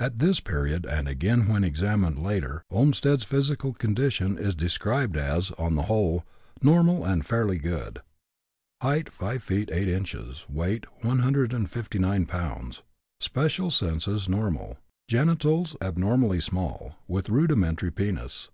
At 0.00 0.18
this 0.18 0.40
period, 0.40 0.86
and 0.86 1.06
again 1.06 1.46
when 1.46 1.62
examined 1.62 2.18
later, 2.22 2.64
Olmstead's 2.70 3.22
physical 3.24 3.74
condition 3.74 4.38
is 4.38 4.54
described 4.54 5.14
as, 5.14 5.50
on 5.58 5.74
the 5.74 5.82
whole, 5.92 6.24
normal 6.62 7.04
and 7.04 7.22
fairly 7.26 7.58
good. 7.58 7.98
Height, 8.80 9.12
5 9.12 9.42
feet 9.42 9.68
8 9.70 9.88
inches; 9.88 10.46
weight, 10.48 10.86
159 11.04 12.24
pounds. 12.24 12.82
Special 13.20 13.70
senses 13.70 14.26
normal; 14.26 14.78
genitals 15.06 15.76
abnormally 15.82 16.40
small, 16.40 16.94
with 17.06 17.28
rudimentary 17.28 17.90
penis. 17.90 18.50